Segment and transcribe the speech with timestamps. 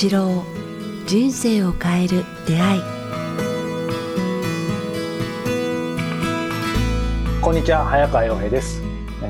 [0.00, 0.42] 八郎
[1.06, 2.80] 人生を変える出会い。
[7.42, 8.80] こんにちは早川洋平です。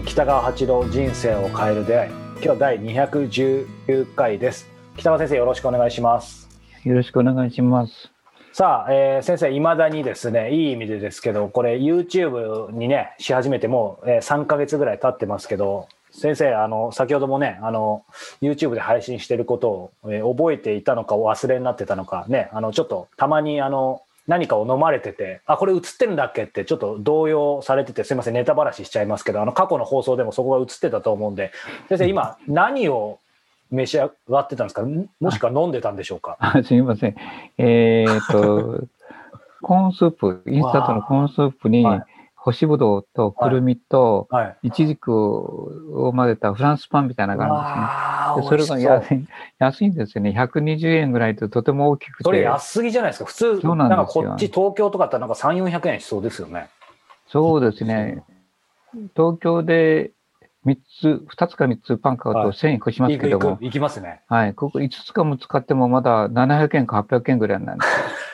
[0.07, 2.11] 北川八郎人生を変える出会い。
[2.11, 4.71] 今日は第219回です。
[4.97, 6.48] 北川先生よろしくお願いします。
[6.84, 8.12] よろしくお願いします。
[8.52, 15.89] さあ、えー、先生いまだにですねいい意味でですけどこれ YouTube にねし始めてもう、えー、3か月ぐらい経ってますけど
[16.20, 18.05] 先生あの先ほどもねあの
[18.42, 31.51] YouTube で配信してることを、えー、覚えていたのか忘れになってたのかねあのちょっとたまにあの何かを飲まれてて、あ、これ映ってるんだっけってちょっと動揺されてて、すいません、ネタばらししちゃいますけど、あの過去の放送でもそこが映ってたと思うんで、
[31.88, 33.19] 先生、今、何を
[33.73, 34.84] 召し上がってたんですか？
[35.20, 36.39] もしくは飲んでたんでしょうか？
[36.64, 37.16] すみません。
[37.59, 38.84] えー、っと、
[39.62, 41.84] コーンスープ、インスタントのコーンスープに、
[42.43, 44.27] 干しぶどうとくるみと、
[44.62, 47.48] いちじくを混ぜたフランスパンみたいな感
[48.34, 48.64] じですね。
[48.64, 49.28] それが安い
[49.59, 50.31] 安いんですよね。
[50.31, 52.25] 120円ぐらいととても大きくて。
[52.25, 53.27] それ安すぎじゃないですか？
[53.27, 56.70] 普通、なんかこっち東京とかってなんか3、400円しそうですよね。
[57.29, 58.25] そうですね。
[59.14, 60.12] 東京で
[60.64, 63.59] 3つ、2つか3つパン買うと1000円越しますけども。
[63.61, 64.23] いきますね。
[64.29, 64.55] はい。
[64.55, 68.05] ここ5つかも使ってもまだ700円か800円ぐらいなんですよ。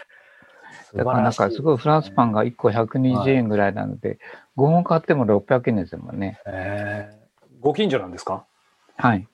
[0.95, 4.19] だからなんかすごいフランスパンが1個120円ぐらいなので、はい、
[4.59, 6.41] 5本買っても600円ですもんね。
[6.47, 8.45] えー、ご近所なんですか？
[8.97, 9.27] はい。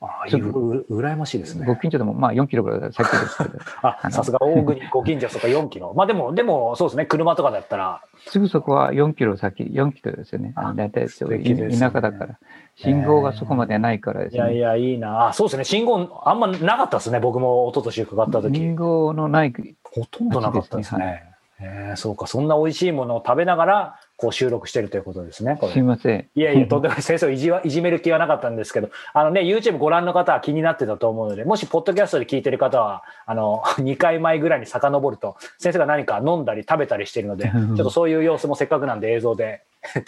[0.00, 1.66] ああ、う羨ましいですね。
[1.66, 3.58] ご近所でも、まあ4キロぐらい先ですけど。
[3.82, 5.92] あ、さすが大国ご近所とか4キロ。
[5.96, 8.00] まあでも、でもそうですね、車とかだったら。
[8.28, 10.54] すぐそこは4キロ先、4キロですよね。
[10.76, 12.38] 大体、ね、田舎だから。
[12.76, 14.38] 信号がそこまでないからですね。
[14.38, 15.28] いやいや、いいな。
[15.28, 15.64] あ、そうですね。
[15.64, 17.18] 信号あんまなかったですね。
[17.18, 18.56] 僕も一昨年伺った時。
[18.56, 19.52] 信号のない。
[20.00, 21.04] ほとんどなかったですね。
[21.04, 21.24] はい、
[21.60, 22.26] えー、そうか。
[22.26, 25.58] そんな美味しいものを食べながら、こう収録してるということですね。
[25.72, 26.28] すいません。
[26.34, 27.02] いやいや、とんでもない。
[27.02, 39.62] 先生をいじいじめる気はなかったんですけど、あのね、YouTube ご覧の方は気になってたと思うので、もし、ポッドキャストで聞いてる方は、あの、 2回前ぐらいに遡ると、先生が何か飲んだり食べたりしてるので、ちょっとそういう様子もせっかくなんで映像で。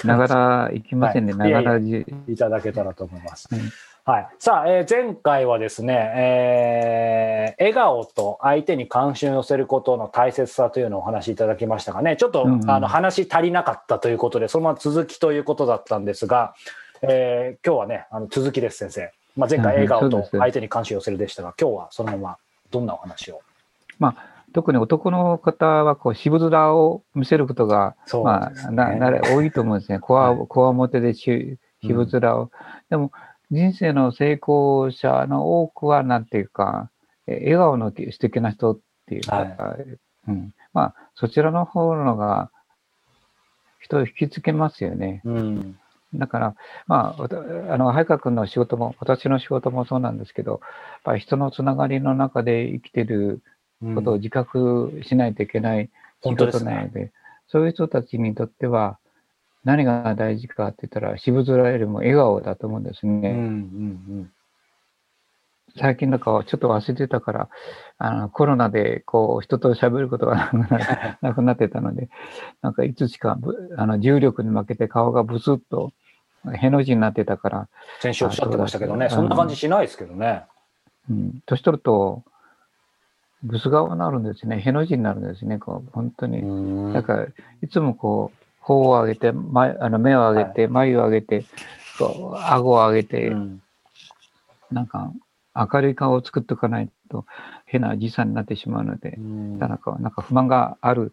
[0.05, 3.49] ながら行きませんね、ながらいただけたらと思います。
[4.11, 4.29] はい。
[4.41, 16.55] さあ、えー、前回はですね、えー、笑顔と相手に関心を寄せることの大切さというのをお話しいただきましたがね、ちょっと、うんうん、あの話足りなかったということで、そのまま続きということだったんですが、
[17.03, 19.13] えー、今日はね、あの続きです、先生。
[19.37, 22.37] まあ、前回笑顔と相手に関心を寄せるでしたが、今日はそのまま
[22.73, 23.43] どんなお話を？
[24.01, 30.01] まあ特に男の方はこう渋面を見せることが、ね、まあ、なな多いと思うんですね。
[30.01, 32.03] こわ、こわもてで渋面を。
[32.03, 32.51] うん、
[32.91, 33.13] でも、
[33.51, 36.91] 人生の成功者の多くは、なんていうか、
[37.27, 42.51] 笑顔の素敵な人っていうか、はい、うん、まあ、そちらの方のが
[43.81, 45.21] 人を引きつけますよね。
[45.25, 45.79] うん、
[46.15, 46.55] だから、
[46.87, 47.29] まあ、
[47.73, 50.61] あの、早川君の仕事も、私の仕事もそうなんですけど、やっ
[51.03, 53.43] ぱり人のつながりの中で生きてる
[53.95, 55.91] ことを自覚しないといけない
[56.23, 57.13] 仕事なので、うんね、
[57.49, 58.99] そういう人たちにとっては、
[59.65, 63.31] 何が大事かって言ったら、渋面よりも笑顔だと思うんですね。
[63.31, 64.33] うんうんうん
[65.79, 67.49] 最近なんかちょっと忘れてたから、
[67.99, 70.51] あのコロナでこう人と喋ることが
[71.23, 72.09] なくなってたので、
[72.61, 73.39] なんかいつしか
[73.77, 75.93] あの重力に負けて顔がブスッと
[76.55, 77.69] への字になってたから。
[78.01, 80.45] 先週おっしゃってましたけどね、そんな感じしないですけどね。
[81.09, 82.25] うん、年取ると、
[83.43, 84.61] ブス顔になるんですね。
[84.61, 85.59] への字になるんですね。
[85.59, 86.93] こう本当に。
[86.93, 87.27] だから、
[87.63, 88.40] いつもこう、
[88.71, 91.45] 頬を上げて、前あの目を上げて、眉を上げて、
[91.99, 93.63] こう顎を上げて、うん、
[94.71, 95.13] なんか
[95.55, 97.27] 明るい顔を作っておかないと
[97.67, 101.13] 変なじさんになってしまうので、うん、なんかなんか不満がある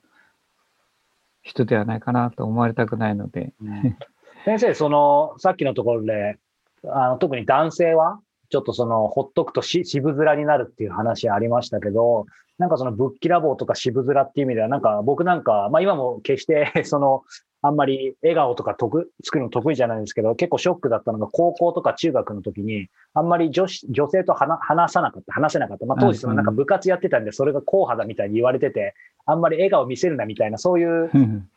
[1.42, 3.54] 人ではないかなと思われたくないので。
[3.64, 3.98] うん、
[4.46, 6.38] 先生、そのさっきのところで
[6.86, 8.20] あの特に男性は
[8.50, 17.24] ちょっとそのほっとくとし渋面になるっていう話ありましたけど、なんかそのぶっきらぼうとか渋面っていう意味では、なんか僕なんか、まあ今も決してその
[17.62, 25.86] あんまり笑顔とか得作るの得意じゃないんですけど、結構ショックだったのが、高校とか中学の時に、あんまり女子女性と話さなかった、話せなかった。
[25.86, 28.94] まあ、当時そのなんか部活やってたんで、それが硬派だみたいに言われてて、
[29.26, 31.10] あんまり笑顔見せるなみたいな、そういう、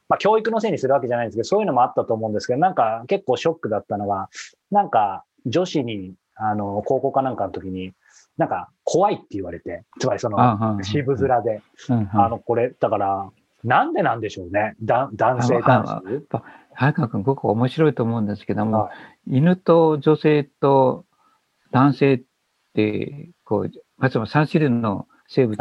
[0.08, 4.28] まあ、教育のせいにするわけじゃないんですけど、そういうのもあったと思うんですけど、なんか結構ショックだったのが、
[4.70, 7.92] なんか女子に、あの、高校かなんかの時に、
[8.38, 10.38] なんか怖いって言われて、つまりその
[10.82, 11.62] 渋面で、
[12.12, 13.30] あの、これ、だから、
[13.64, 14.74] なんでなんでしょうね。
[14.82, 16.42] だ男性男子？
[16.74, 18.90] 早川君、僕面白いと思うんですけども、
[19.26, 21.04] 犬と女性と
[21.72, 22.22] 男性っ
[22.74, 25.58] て、こう、まずは3種類の生物、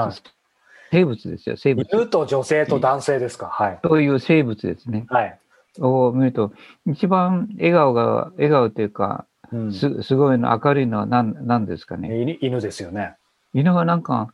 [0.91, 1.87] 生物ですよ、生物。
[1.91, 3.47] 犬と女性と男性ですか？
[3.47, 3.79] はい。
[3.81, 5.05] という生物ですね。
[5.09, 5.39] はい。
[5.81, 6.53] を見ると、
[6.87, 12.37] 一番笑顔が、笑顔というか、うん、すすごいの明るいのは何何ですかね？
[12.39, 13.15] 犬ですよね。
[13.53, 14.33] 犬がなんか、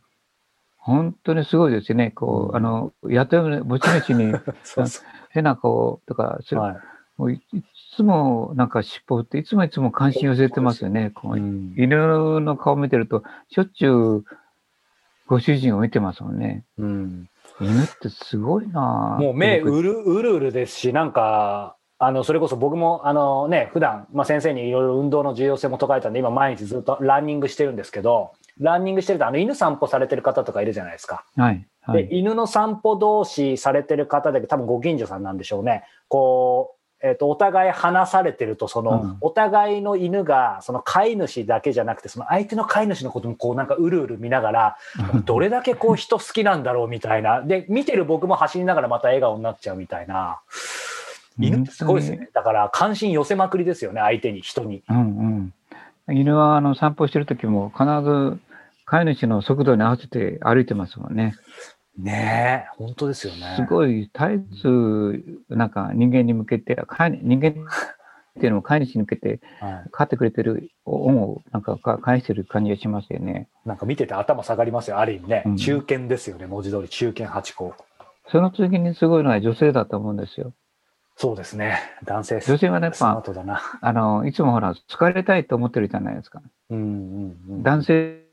[0.86, 2.12] 本当にすごいですよね。
[2.12, 4.34] こう、うん、あの、雇い持ち主に
[4.64, 5.06] そうそう。
[5.30, 6.78] 変な顔とかする、はい。
[7.18, 7.64] もういい
[7.96, 11.12] つもなんか尻尾っていつもいつも関心寄せてますよね。
[11.16, 11.74] こううん。
[11.76, 11.98] 犬
[12.40, 14.26] の顔見てると、しょっちゅう
[15.26, 16.64] ご主人を見てますもんね。
[16.78, 17.30] うん。
[17.60, 31.26] 犬ってすごいなぁもう目僕うるうるうるですし、なんか、あのそれこそ僕もあの、ね、普段、まあ先生にいろいろ運動の重要性も説かれたんで、今、毎日ずっとランニングしてるんですけど、ランニングしてると、あの犬散歩されてる方とかいるじゃないですか。
[31.38, 31.66] はい。
[31.82, 32.20] はでい。
[32.20, 35.84] 犬の散歩同士されてる方で、多分ご近所さんなんでしょうね。
[36.10, 44.78] こうえー、とお互い話されてるとその、うんお互いの犬がその飼い主だけじゃなくてその相手の飼い主のこともこうなんかうるうる見ながら
[45.26, 50.40] どれだけこう人好きなんだろうみたいなで見てる僕も走りながらまた笑顔になっちゃうみたいな
[51.38, 54.84] 犬ってすごいですよねだから関心寄せまくりですよね相手に人に。
[54.90, 55.54] うん
[56.08, 56.16] うん。
[56.16, 58.40] 犬はあの散歩してる時も必ず
[58.86, 61.36] 飼い主の速度に合わせて歩いてますもんね。
[61.98, 63.56] ねえ本当ですよね。
[63.56, 67.54] すごい絶えずなんか人間に向けて、飼い人間っ
[68.40, 73.48] ていうのも 飼い主に向けてはい、飼ってくれてる恩をなんかか返してる感じがしますよね。
[73.66, 77.74] なんか見てて頭下がりますよある意味ね、うん中堅ですよね文字通り中堅八校
[78.28, 80.54] その次にすごいのは女性だと思うんですよ。
[81.18, 83.24] そうですね男性女性はねやっぱ。
[83.82, 86.42] あの、いつもほら、好かれたいと思ってるじゃないですか。
[86.70, 88.26] うんうんうん、男性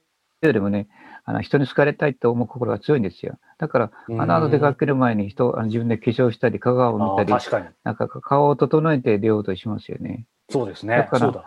[0.43, 0.89] よりもね、
[1.25, 3.39] あの人に好かれたいと思う心が強いんですよ。
[3.59, 10.27] だから、あの後出かける前に人、あの自分で化粧したり、鏡を見たり確かになんか顔を整えて出ようとしますよね。
[10.51, 11.45] そうですねだからだ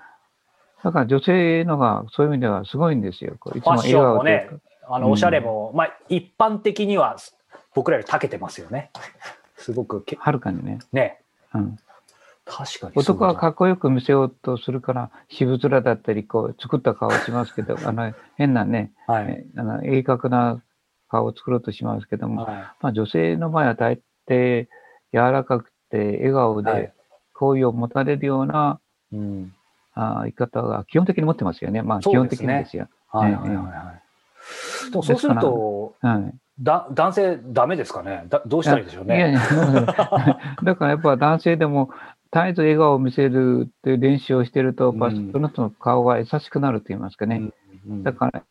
[0.84, 3.38] だから女性のがそういう意味ではすごいんですよ。
[3.56, 4.54] いつも笑顔というか。
[4.54, 7.18] うんあのおしゃれも、まあ一般的には
[7.74, 8.92] 僕らより長けてますよね
[9.58, 10.80] すごくけはるかにね。
[10.94, 11.22] ね
[11.58, 11.78] うん、
[12.46, 20.62] 確かに男はかっっこよく見せようとするから、渋面だったり、こう、作った顔をしますけど、 あの、変なね、はい、えあの鋭角な
[21.10, 24.68] 顔を作ろうとしますけども、はまあ、女性の場合は大抵
[25.14, 26.82] 柔らかくて笑顔はい。
[26.82, 26.94] で
[27.38, 28.80] 好意を持たれるような、
[29.12, 29.54] いうん。
[29.94, 31.82] あ生き方が基本的に持ってますよね。
[31.82, 32.88] まあ基本的にですよ。
[33.08, 33.94] はいはいはいは
[34.88, 34.92] い。
[34.92, 36.34] でもそうするとはい。
[36.60, 38.26] だ男性ダメですかね？
[38.30, 39.40] だどうしたらいいでしょういやいねや、
[40.64, 41.90] だからやっぱ男性でも
[42.36, 45.32] 絶えず笑顔を見せるっていう練習をしてると、うん。
[45.32, 47.52] その人の顔が優しくなると言いますかね。
[47.88, 48.44] うんだから、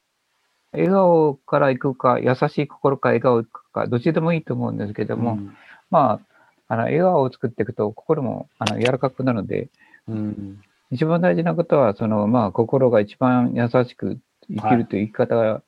[0.72, 5.54] 笑顔から行くか、優しい心から笑顔行くか、どっちでもいいと思うんですけども、うん。
[5.90, 6.20] ま
[6.68, 9.68] あ、あの笑顔を作っていくと心もあの柔らかくなるので、
[10.08, 10.60] うん。
[10.90, 14.18] 一番大事なことは、そのまあ心が一番優しく
[14.48, 15.62] 生きるという生き方が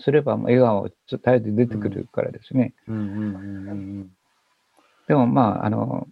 [0.00, 2.74] すれば、笑顔を絶えず出てくるからですね。
[2.88, 4.10] うんうんうんうん
[5.08, 6.06] でもまあ、あの、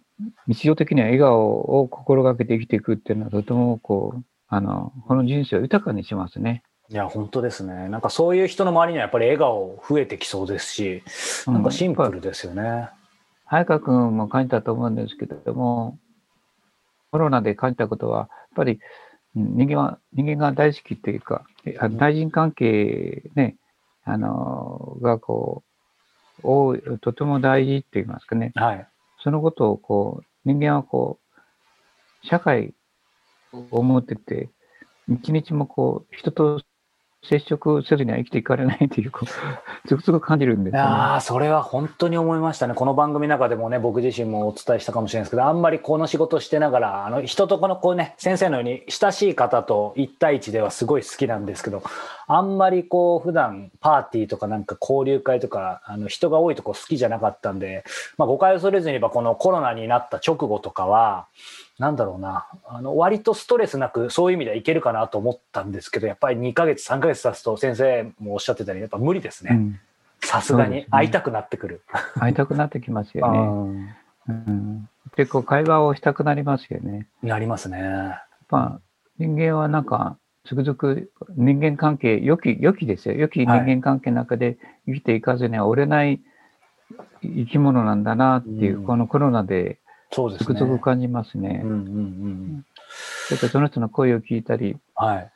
[0.47, 6.61] 日常的には笑顔を心がけて生きていくっていうのはとてもこう、あの、この人生を豊かにしますね。
[6.89, 11.03] いや本当ですねなんかそういう人の周りにはやっぱり笑顔増えてきそうですし
[11.47, 12.89] なんかシンプルですよね、
[13.45, 15.97] 早川君も感じたと思うんですけれども、
[17.11, 18.79] コロナで感じたことは、やっぱりうん
[19.35, 21.45] 人間は、人間が大好きっていうか、
[21.97, 23.55] 対人関係ね、
[24.03, 28.51] あの、がこう、多いとても大事って言いますかね。
[28.55, 28.87] はい
[29.23, 31.19] そのことをこう、人間はこ
[32.23, 32.73] う、社会
[33.53, 34.49] を思ってて、
[35.07, 36.59] 一日もこう、人と
[37.23, 39.27] 接触せずには生きていかれないっていう、こう、
[39.87, 40.87] つくつく感じるんですよね。
[40.87, 42.73] ああ、それは本当に思いましたね。
[42.73, 51.83] この番組の中でもね、僕自身もお伝えしたかもしれないですけど、あんまりこの仕事してながら、あの、人とこの、こうね、先生のように親しい方と一対一ではすごい好きなんですけど、
[52.27, 57.83] あんまりこう、普段パーティーとかなんか交流会とか、あの、人が多いとこ好きじゃなかったんで、
[58.17, 61.27] まあ誤解を恐れずに言えば、このコロナになった直後とかは、
[61.79, 69.51] なんだろうな、あの、割とストレスなく、そういう意味ではいけるかなと思ったんですけど、やっぱり2ヶ月、3ヶ月経つと、先生もおっしゃってたように、やっぱ無理ですね。
[69.53, 69.79] うん
[70.23, 71.81] さすがに会いたくなってくる。
[72.19, 73.95] 会いたくなってきますよね。
[74.29, 77.07] うん、結構会話をしたくなりますよね。
[77.23, 78.15] なりますね。
[78.49, 78.81] まあ、
[79.17, 83.15] 人間はなんか、つくづく人間関係、良き、良きですよ。
[83.15, 86.21] 良き人間関係の中で生きていかずには折れない
[87.21, 89.79] 生き物なんだなっていう、うんこのコロナで
[90.11, 90.45] そうですね。
[90.45, 91.61] つくづく感じますね。
[91.63, 92.65] うんうんうん。
[93.29, 95.31] やっぱその人の声を聞いたり、はい。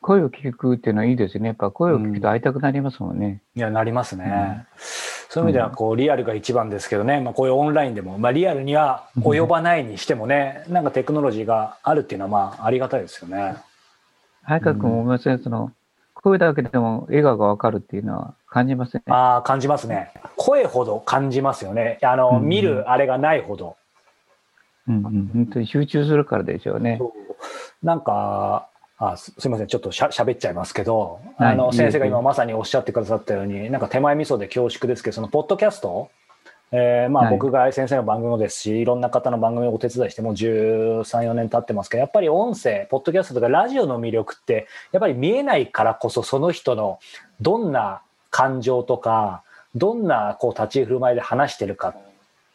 [0.00, 1.48] 声を聞くっていうのはいいですよね。
[1.48, 3.40] やっぱ声を聞くと会いたくなりますもんね。
[3.54, 4.66] いや、なりますね。
[4.76, 13.56] うんそういう意味では、こう、リアルが一番ですけどね、まあ、こういうオンラインでも、まあ、リアルには及ばないにしてもね、なんかテクノロジーがあるっていうのは、まあ、ありがたいですよね。
[14.44, 15.72] 早川君も思いません、その、
[16.24, 19.04] 声だけでも笑顔がわかるっていうのは感じませんね。
[19.08, 20.10] ああ、感じますね。
[20.36, 21.98] 声ほど感じますよね。
[22.02, 23.76] あの、うん見るあれがないほど。
[24.88, 26.96] うんうん、本当に集中するからでしょうね。
[26.98, 36.10] そうなんか、ああすすみません、ちょっとしゃ喋っちゃいますけど、はいあの先生が今まさにおっしゃってくださったように、なんか手前味噌で恐縮ですけど、そのポッドキャスト、
[36.76, 37.32] えーまあ、はい。
[37.34, 46.98] 僕が先生の番組もですし、いろんな方の番組をお手伝いしてもう13、4年経ってますけど、やっぱり音声、ポッドキャストとかラジオの魅力って、やっぱり見えないからこそ、その人の
[47.40, 49.44] どんな感情とか、
[49.76, 51.96] どんなこう立ち振る舞いで話してるかっ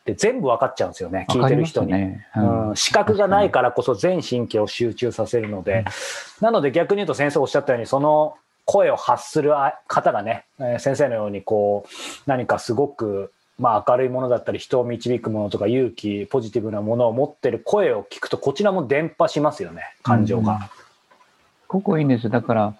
[0.03, 1.93] て全部分かっちゃうんですよね、聞いてる人に。
[1.93, 2.27] ね。
[2.35, 5.85] うん、視覚がないからこそ全神経を集中させるので、
[6.41, 8.35] なので逆に言うと先生おっしゃったようにその
[8.65, 11.89] 声を発するあ方がね、えー先生のようにこう
[12.25, 20.69] 何かすごく、まあ、明るいものだったり人を導くものとか勇気ポジティブなものを持ってる声を聞くとこちらも伝播しますよね感情が。
[21.67, 22.29] ここいいんです。
[22.29, 22.73] だから、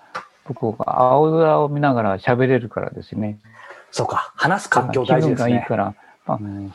[0.46, 3.38] 僕が青空を見ながら喋れるからですね。
[3.92, 5.66] そうか話す環境大事ですねがいい。
[5.66, 5.96] から、
[6.26, 6.74] まあうん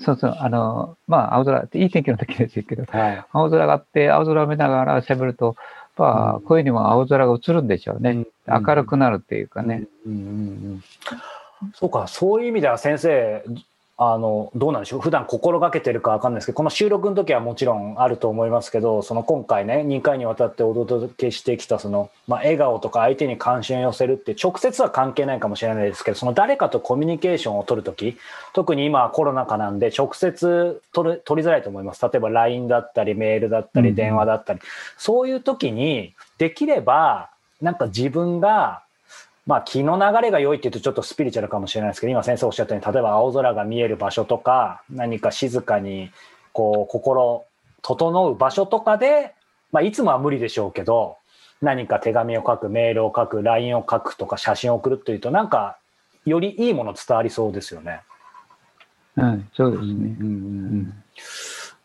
[0.00, 5.56] そうそう、あの、まあ、青空っていい天気の時ですけど、はい青空があって、青空を見ながら喋ると、
[5.96, 8.10] まあ、うん声にも青空が映るんでしょうね。
[8.10, 8.26] うん
[8.64, 9.84] 明るくなるっていうかね。
[10.06, 10.30] うんうんうんう
[10.76, 10.84] ん
[11.74, 13.42] そうか、そういう意味では先生、
[14.00, 28.16] あのどうなんでしょう、普段心がけてるかわかんないですけど、この収録の時はもちろんあると思いますけど、その今回ね、2回にわたってお届けしてきたその、まあ、笑顔とか相手に関心を寄せるって、直接は関係ないかもしれないですけど、その誰かとコミュニケーションを取るとき、
[28.52, 32.02] 特に今はコロナ禍なんで、直接取る取りづらいと思います。
[32.04, 33.96] 例えば LINE だったり、メールだったり、うんうん。
[33.96, 34.60] 電話だったり、
[34.96, 38.82] そういう時に、できれば、なんか自分が、
[39.48, 46.10] まあ、気の流れが良いって言うとちょっとスピリチュアルかもしれないですけど今先生おっしゃったように例えば青空が見える場所とか何か静かに
[46.52, 47.46] こう心
[47.80, 49.34] 整う場所とかで、
[49.72, 51.16] まあ、いつもは無理でしょうけど
[51.62, 55.78] 何か手紙を書くメールを書く LINE を書くとか写真を送るというとなんか
[56.26, 58.02] よりいいもの伝わりそうですよね。
[59.16, 60.16] うん、そうですね。
[60.20, 60.94] うんうん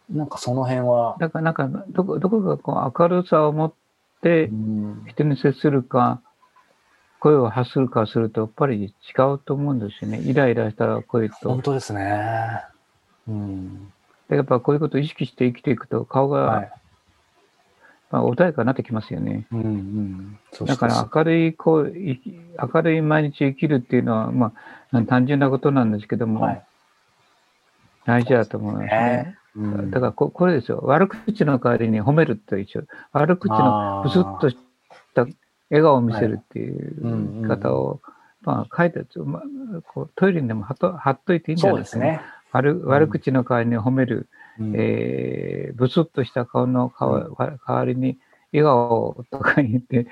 [0.10, 3.74] なんかその辺は、だからなんか、どこ、どこかこう明るさを持っ
[4.22, 6.22] てうん人に接するか、
[7.24, 10.20] 声を発するかすると、やっぱり違うと思うんですよね。
[10.20, 11.62] イライラした声と本。
[11.62, 12.62] 当ですね。
[13.30, 13.94] うん
[14.27, 16.72] でやっぱこういうことを意識して生きていくと、顔が、はい
[18.12, 19.48] まあ、穏やかになってきますよね。
[19.53, 22.22] うんうん、だから明るい声、い
[22.74, 24.51] 明るい毎日生きるっていうのは、ま
[24.92, 26.63] あ、単純なことなんですけども、はい
[28.06, 29.38] 大事だと思いますね。
[29.56, 30.82] うんだからこ、これですよ。
[30.84, 32.84] 悪口の代わりに褒めると一緒。
[33.13, 34.58] 悪口のブスッとし
[35.15, 35.25] た
[35.74, 38.00] 笑顔を見せるっていう方を、
[38.44, 39.42] まあ、書いてまあ、
[39.82, 42.22] こうトイレにでも貼っと貼っといていいんじゃないですかね。
[42.51, 44.74] 悪悪口の代わりに褒める、うん。
[44.75, 48.20] えー、ブスッとした顔の代わりに
[48.51, 50.08] 笑顔とか言って、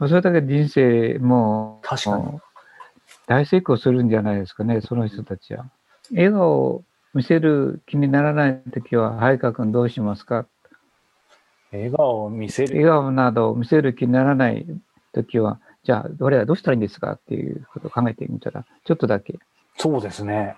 [0.00, 0.08] うん。
[0.08, 1.82] それだけで人生も
[3.26, 5.66] 大成功するんじゃないですかね、その人たちは。
[6.10, 10.46] 笑顔を見せる気にならないときは、早川君どうしますか？
[11.76, 12.74] 笑顔を見せる。
[12.74, 14.66] 笑顔などを見せる気にならない
[15.12, 19.38] ときは、じゃあ、俺はどうしたらいいんですかっていうことを考えてみたら、ちょっとだけ。
[19.78, 20.56] そうですね。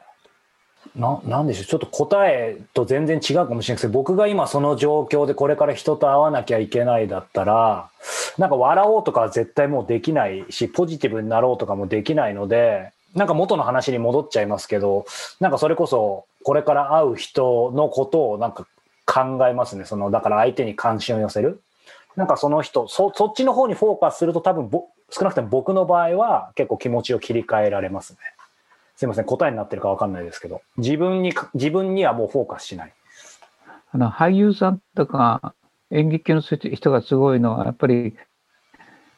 [0.97, 1.65] な、なんでしょう。
[1.67, 7.91] ちょっと答えと全然違うかもしれないですけど、僕が今その状況でこれから人と会わなきゃいけないだったら、
[8.39, 15.07] なんか笑おうとかは絶対もうできないし、ポジティブになろうとかもできないので、なんか元の話に戻っちゃいますけど、
[15.41, 18.67] なんかそれこそこれから会う人のことをなんか
[19.09, 19.87] 考えますね。
[19.87, 21.63] その、だから相手に関心を寄せる。
[22.15, 28.19] なんかその人、そそっちの方にフォーカスすると多分ぼ少なくとも僕の場合は結構気持ちを切り替えられますね。
[28.97, 32.93] すいません、答えになってるかわかんないですけど、自分にか、自分にはもうフォーカスしない。
[33.93, 35.55] あの、俳優さんとか
[35.91, 38.17] 演劇の人がすごいのは、やっぱり、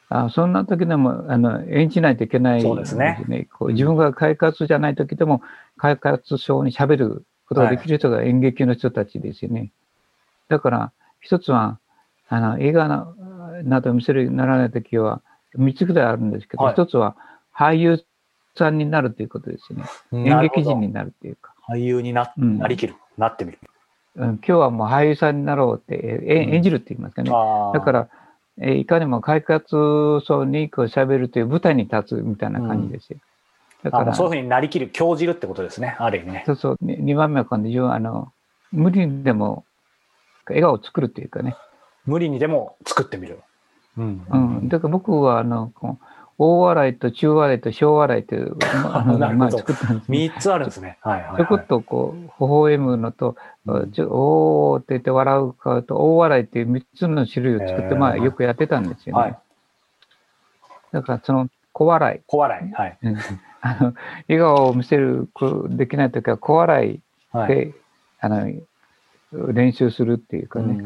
[0.07, 5.41] あそんな時でもあの演じないといけないそうですねこう自分が快活じゃない時でも、
[5.77, 9.71] 快活症に喋ることができる人が演劇の人たちですよね。
[10.51, 10.91] だから、
[11.21, 11.79] 一つは、
[12.27, 13.13] あの、映画な
[13.63, 15.21] などを見せるようにならない時は、
[15.55, 17.15] 三つぐらいあるんですけど、はい一つは
[17.55, 18.03] 俳優
[18.57, 19.85] さんになるということですよね。
[20.29, 21.53] 演劇人になるっていうか。
[21.69, 23.59] 俳優になうんなりきる、なってみる。
[24.17, 27.31] うん、今日はもう俳優さんになろうって、えうん演じるって言いますかね。
[27.33, 28.09] あーだから、
[28.59, 33.19] えーいかにも快活層にこう喋るという舞台に立つみたいな感じですよ。
[33.83, 36.43] だあから、そういうふうになりきる、興じるってことですね、ある意味ね。
[36.45, 38.31] そうそう、に2番目はあの、
[38.71, 39.65] 無理にでも
[40.47, 41.55] 笑顔を作るっていうかね。
[42.05, 43.39] 無理にでも作ってみる。
[43.97, 44.69] うんうん。
[44.69, 46.05] だから僕はあの、こう
[46.37, 50.29] 大笑いと中笑いと小笑いという、 まああのまあ作ったんですね。
[50.29, 50.97] 三つあるんですね。
[51.01, 51.67] はいはい、ちょこっはい。
[51.67, 59.21] とこう、微笑むのと、うんちょおーって言って笑う顔と、大笑いっていう3つの種類を作って、まあよくやってたんですよね。
[59.21, 59.37] はい
[60.91, 62.71] だからその小笑い、小笑い。
[62.73, 62.97] はい。
[63.03, 63.17] うん
[63.63, 63.93] あの
[64.27, 66.99] 笑顔を見せるこできないときは小笑い
[67.31, 67.55] はい。
[67.55, 67.73] で、
[68.19, 68.51] あの
[69.31, 70.83] 練習するっていうかね。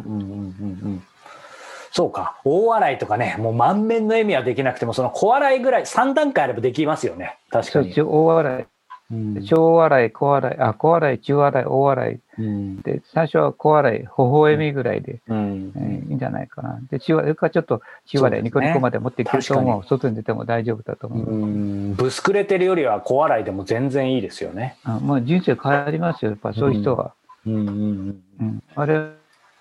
[1.92, 2.36] そうか。
[2.44, 7.38] 大笑いとかね、もう満面の笑みはできなくても、その小笑いぐらい、3段階あればできますよね。
[7.50, 7.94] 確かに。
[8.02, 8.66] 大笑い、
[9.12, 12.20] うん小笑い、小笑い、あ、小笑い、中笑い、大笑い。
[12.38, 16.82] うんで、最初は小笑い、微笑みぐらいで、うんえーいいんじゃないかな。
[16.90, 19.82] で、中笑い、それからちょっと中笑い、ねニコニコまで持っていけると思う。
[19.84, 21.32] 確外に出ても大丈夫だと思う。
[21.32, 24.75] うんぶすくれてるよりは小笑いでも全然いいですよね。
[24.84, 27.14] あもう人生変わりますよ、やっぱそういう人は。
[27.46, 28.94] うんうんうんあれ、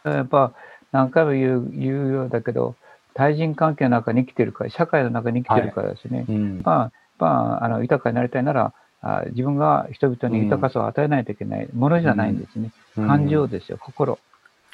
[0.04, 0.52] やっぱ
[0.92, 2.74] 何回も言う言うようだけど、
[3.14, 6.24] 対人関係の中に生きてるから、社会の中に生きてるからですね。
[6.28, 7.26] うんうんまあ、ま
[7.60, 12.72] あ、あの豊かになりたいなら、あ自分が人々に豊かさを与えないといけないものじゃないんですね。
[12.96, 14.18] 感情ですよ、心。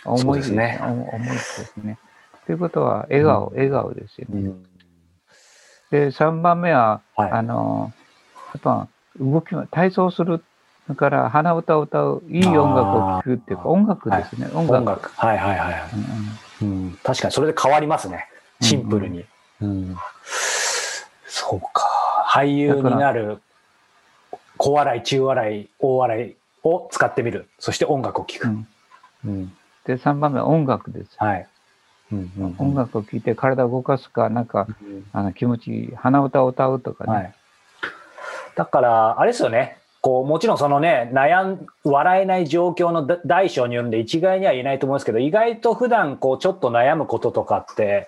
[0.04, 0.78] 思いですね。
[0.82, 1.98] 思いですね。
[2.46, 4.40] ということは、笑顔、笑顔ですよね。
[4.40, 4.66] うん
[5.90, 7.92] で、3番目は、はいあの、
[8.54, 8.88] やっぱ
[9.18, 10.42] 動きも、体操する、
[10.90, 14.74] それから鼻歌を歌う、いい音楽を聴くっていうか、音楽ですね、音楽。
[14.78, 15.10] 音楽。
[15.10, 15.90] はいはいはいはい。
[16.60, 18.26] うんうんうん、確かにそれで変わりますね。
[18.60, 19.24] シンプルに。
[19.60, 19.96] うん
[21.28, 22.26] そうか。
[22.26, 23.40] 俳優になる
[24.56, 27.46] 小笑い、中笑い、大笑いを使ってみる。
[27.60, 28.48] そして音楽を聴く。
[28.48, 28.68] うん
[29.26, 29.52] うん
[29.84, 31.10] で、3番目は音楽です。
[31.18, 31.46] はい。
[32.10, 34.66] うんうんうん音楽を聴いて体を動かすか、なんか、
[35.12, 37.12] あの気持ちいい、鼻歌を歌うとかね。
[37.12, 37.34] はい。
[38.56, 39.79] だから、あれですよね。
[40.00, 48.06] こう、もちろんそのね、悩ん、笑えない状況のだ大小によるんで一概には言えないと思うんですけど、意外と普段こう、ちょっと悩むこととかって、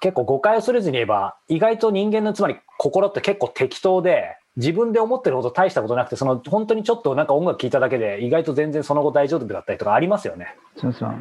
[0.00, 10.56] 結構誤解を恐れずに言えば、意外と人間のつまり心って結構適当で、自分で思ってるほど大したことなくて、その本当にちょっとなんか音楽聴いただけで、意外と全然その後大丈夫だったりとかありますよね。
[10.76, 11.14] そうそう。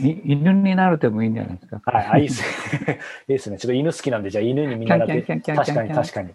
[0.00, 1.80] い犬になるでもいいんじゃないですか。
[1.84, 3.00] はい、あいいですね。
[3.28, 3.58] いいですね。
[3.58, 6.30] ちょっと犬好きなんで、じゃあ犬にみんなだって、確かに確かに。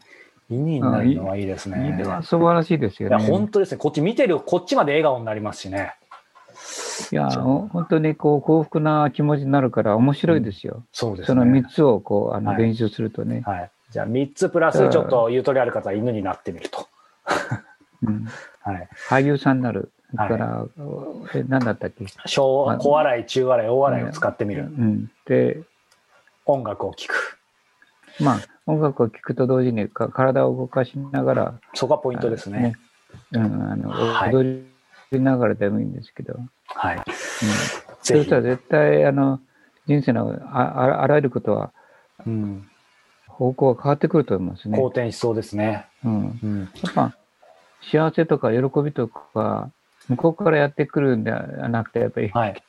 [0.53, 1.95] 犬になるのはいいですね。
[1.97, 3.17] 犬は素晴らしいですよね。
[3.17, 3.77] 本当ですね。
[3.77, 5.93] こっち見てる、こっちまで笑顔になりますしね。
[7.11, 10.83] いや、ほ本当にこう幸福な気持ちになるから面白いですよ。
[10.91, 11.59] そうですそのね。
[11.61, 13.41] 3つをこうあのはい練習するとね。
[13.45, 13.71] はい。
[13.91, 16.87] じゃあ、3つプラス、ちょっとゆとりある方は犬になってみると。
[18.03, 18.27] うん
[18.61, 18.89] はい。
[19.09, 19.91] 俳優さんになる。
[20.15, 20.65] そはいれから、
[21.33, 24.63] え何だったっけ、小はい小笑い、中笑い、大笑いを使ってみうる。
[24.65, 25.61] ん、で、
[26.45, 27.39] 音楽を聴く。
[28.19, 32.75] まあ、音楽を聴くと同時にか体を動かしながら、そこがポイントですね。
[33.31, 34.63] うん、あのはい踊
[35.11, 37.03] りながらでもいいんですけど、うん、はい。
[38.01, 39.39] そぜひしたら絶対あの
[39.85, 41.71] 人生のあああらゆることは
[42.25, 42.67] うん。
[43.27, 44.77] 方向が変わってくると思いますね。
[44.77, 45.87] 好転しそうですね。
[46.05, 46.69] うん、うん。
[46.83, 47.15] やっぱ
[47.81, 49.71] 幸せとか喜びとか
[50.07, 52.63] 向こうからやってくるんではなくてやっぱりはい。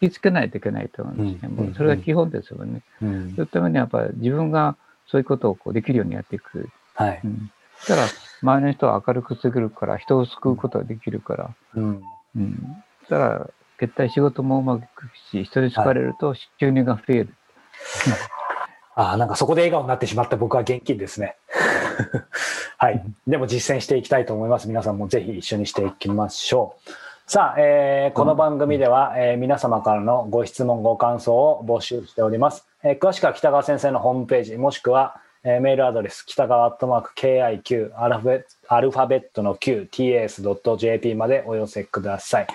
[0.00, 1.48] 気付けないといけないと思うんですね。
[1.56, 2.82] うんもうそれが基本ですよね。
[3.00, 3.42] うんそ。
[3.42, 4.76] のためにやっぱ自分が
[5.12, 6.70] そういうことをこうできるようにやっていく。
[6.94, 7.20] はい。
[7.22, 8.08] うん、そしたら
[8.42, 11.54] 周りの人は明るくするから人を救うことができるから。
[11.74, 12.02] うん。
[12.34, 17.34] うん、そしたら絶対仕事もうまくいくし人に好かれると収入が増える。
[18.94, 21.36] ああ、なんかそこで笑顔になってしまった僕は現金ですね。
[22.78, 23.04] はい。
[23.26, 24.66] でも実践していきたいと思います。
[24.66, 26.90] 皆さんもぜひ一緒にしていきましょう。
[27.32, 32.66] さあ、えーこの番組では、えー皆様からのご質問、ご感想を募集しております。
[32.84, 42.46] えー詳しくは北川先生のホームページ、もしくは、えーメールアドレス、北川アットマーク KIQ、アルファベットの Q、ts.jp までお寄せください。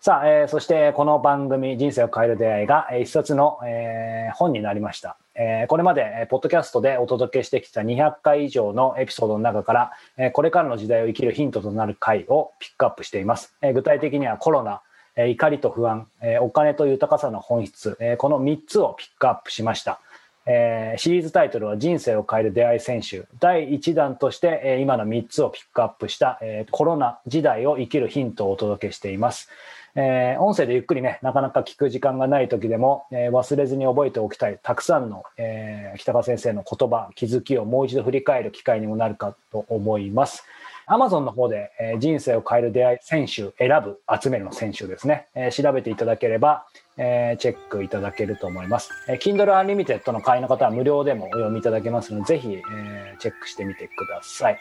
[0.00, 5.18] さあ、えーそしてこの番組、人生を変える出会いが、えー一冊の、えー本になりました。
[5.34, 13.54] えーこれまで、ポッドキャストでお届けしてきた200回以上のエピソードの中から、えーこれからの時代を生きるヒントとなる回をピックアップしています。
[13.62, 14.82] えー具体的にはコロナ、
[15.16, 20.00] えー怒りと不安、えーお金と豊かさの本質、えーこの3つをピックアップしました。
[20.44, 29.48] えーシリーズタイトルは人生を変える出会い選手第1弾として、えー今の3つをピックアップした、えーコロナ時代を生きるヒントをお届けしています。
[29.94, 40.44] えー音声でゆっくりね、なかなか聞く時間がない時でも、えー忘れずに覚えておきたい、たくさんの、えー北川先生の言葉、気づきをもう一度振り返る機会にもなるかと思います。
[40.88, 46.64] Amazon の方で、えー人生を変える出会い選手、選ぶ、集めるの選手ですね、えー調べていただければ、
[46.96, 48.90] えーチェックいただけると思います。
[49.08, 54.58] えー Kindle Unlimited の会員の方は無料でもお読みいただけますので、ぜひ、えーチェックしてみてください。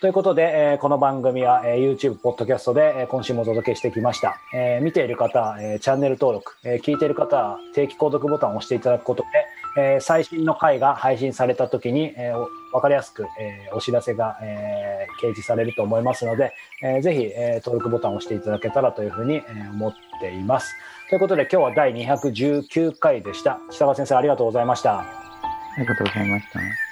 [0.00, 4.36] ということで、えーこの番組は、えー YouTube、ポッドキャストで、えー今週もお届けしてきました。
[4.54, 9.22] えー見ている方、えーチャンネル登録、えー聞いている方定期購読ボタンを押していただくこと
[9.76, 20.74] で、えー最新の回が配信された時に、えーわかりやすく、えーお知らせが、えー掲示されると思いますので、えーぜひ、えー登録ボタンを押していただけたらというふうに、えー思っています。
[21.08, 23.60] ということで今日は第219回でした。
[23.70, 25.00] 北川先生ありがとうございました。
[25.00, 25.06] あ
[25.78, 26.85] りがとうございました。